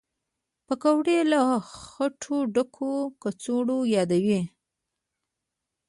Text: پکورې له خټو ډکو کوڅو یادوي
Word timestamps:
پکورې 0.65 1.17
له 1.31 1.41
خټو 1.81 2.37
ډکو 2.53 2.91
کوڅو 3.21 3.57
یادوي 3.93 4.41